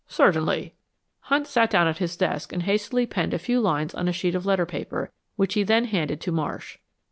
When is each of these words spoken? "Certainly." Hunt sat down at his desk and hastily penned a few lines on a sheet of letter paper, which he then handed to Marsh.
"Certainly." 0.07 0.73
Hunt 1.19 1.45
sat 1.45 1.69
down 1.69 1.85
at 1.87 1.99
his 1.99 2.17
desk 2.17 2.51
and 2.51 2.63
hastily 2.63 3.05
penned 3.05 3.35
a 3.35 3.37
few 3.37 3.59
lines 3.61 3.93
on 3.93 4.07
a 4.07 4.11
sheet 4.11 4.33
of 4.33 4.47
letter 4.47 4.65
paper, 4.65 5.11
which 5.35 5.53
he 5.53 5.61
then 5.61 5.85
handed 5.85 6.19
to 6.21 6.31
Marsh. 6.31 6.79